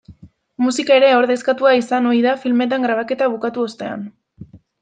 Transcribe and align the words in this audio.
Musika 0.67 0.95
ere 1.01 1.11
ordezkatua 1.17 1.75
izan 1.81 2.09
ohi 2.13 2.23
da 2.27 2.33
filmetan 2.47 2.89
grabaketa 2.89 3.31
bukatu 3.35 3.67
ostean. 3.71 4.13